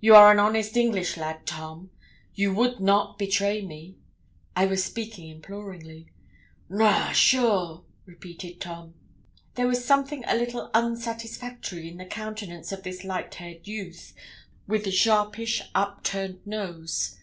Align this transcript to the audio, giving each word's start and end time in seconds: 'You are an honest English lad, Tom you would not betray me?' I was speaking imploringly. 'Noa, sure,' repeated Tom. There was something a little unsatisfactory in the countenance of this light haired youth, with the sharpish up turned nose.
'You 0.00 0.14
are 0.14 0.32
an 0.32 0.38
honest 0.38 0.78
English 0.78 1.18
lad, 1.18 1.44
Tom 1.44 1.90
you 2.32 2.54
would 2.54 2.80
not 2.80 3.18
betray 3.18 3.60
me?' 3.60 3.98
I 4.56 4.64
was 4.64 4.82
speaking 4.82 5.28
imploringly. 5.28 6.06
'Noa, 6.70 7.12
sure,' 7.12 7.84
repeated 8.06 8.62
Tom. 8.62 8.94
There 9.56 9.66
was 9.66 9.84
something 9.84 10.24
a 10.26 10.36
little 10.38 10.70
unsatisfactory 10.72 11.86
in 11.90 11.98
the 11.98 12.06
countenance 12.06 12.72
of 12.72 12.82
this 12.82 13.04
light 13.04 13.34
haired 13.34 13.68
youth, 13.68 14.14
with 14.66 14.84
the 14.84 14.90
sharpish 14.90 15.60
up 15.74 16.02
turned 16.02 16.46
nose. 16.46 17.18